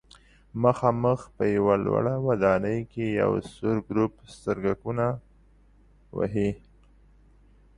مخامخ 0.63 1.19
په 1.35 1.43
یوه 1.55 1.75
لوړه 1.85 2.15
ودانۍ 2.27 2.79
کې 2.91 3.05
یو 3.21 3.31
سور 3.53 3.75
ګروپ 3.89 4.13
سترګکونه 4.35 5.05
وهي. 6.17 6.49